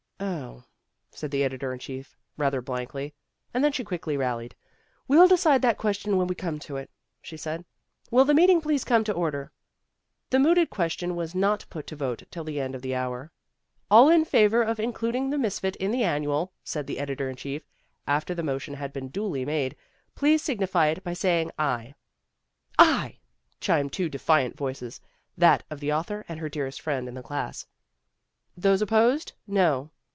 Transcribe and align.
"Oh," 0.23 0.63
said 1.13 1.31
the 1.31 1.43
editor 1.43 1.73
in 1.73 1.79
chief 1.79 2.15
rather 2.37 2.61
blankly, 2.61 3.13
and 3.53 3.63
then 3.63 3.71
she 3.71 3.83
quickly 3.83 4.15
rallied. 4.15 4.55
"We'll 5.07 5.27
decide 5.27 5.61
that 5.63 5.77
question 5.77 6.15
when 6.15 6.27
we 6.27 6.35
come 6.35 6.57
to 6.59 6.77
it," 6.77 6.89
she 7.21 7.37
said. 7.37 7.65
"Will 8.11 8.23
the 8.23 8.33
meeting 8.33 8.61
please 8.61 8.83
come 8.83 9.03
to 9.05 9.13
order." 9.13 9.51
The 10.29 10.39
mooted 10.39 10.69
question 10.69 11.15
was 11.15 11.35
not 11.35 11.65
put 11.69 11.85
to 11.87 11.95
vote 11.95 12.23
till 12.31 12.43
the 12.43 12.59
end 12.61 12.75
of 12.75 12.81
the 12.81 12.95
hour. 12.95 13.31
"All 13.89 14.09
in 14.09 14.23
favor 14.25 14.61
of 14.63 14.77
includ 14.79 15.15
ing 15.15 15.29
'The 15.31 15.37
Misfit' 15.39 15.75
in 15.77 15.91
the 15.91 16.03
Annual," 16.03 16.53
said 16.63 16.87
the 16.87 16.99
edi 17.01 17.15
tor 17.15 17.29
in 17.29 17.35
chief, 17.35 17.67
after 18.07 18.33
the 18.33 18.43
motion 18.43 18.75
had 18.75 18.93
been 18.93 19.09
duly 19.09 19.43
made, 19.43 19.75
"please 20.15 20.41
signify 20.41 20.87
it 20.87 21.03
by 21.03 21.13
saying 21.13 21.51
'aye.' 21.57 21.93
"Aye," 22.79 23.17
chimecj. 23.59 23.91
two 23.91 24.07
defiant 24.09 24.55
voices, 24.55 25.01
that 25.37 25.63
of 25.69 25.79
the 25.79 25.91
author 25.93 26.25
and 26.27 26.39
her 26.39 26.49
dearest 26.49 26.79
friend 26.81 27.07
in 27.07 27.15
the 27.15 27.23
class. 27.23 27.65
"Those 28.55 28.81
opposed, 28.81 29.33
'No.' 29.47 29.89